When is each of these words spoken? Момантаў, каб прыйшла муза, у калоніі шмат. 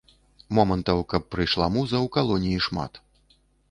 Момантаў, 0.59 1.03
каб 1.15 1.29
прыйшла 1.35 1.69
муза, 1.77 1.97
у 2.09 2.13
калоніі 2.19 2.67
шмат. 2.71 2.93